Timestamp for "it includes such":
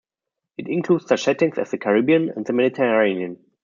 0.57-1.25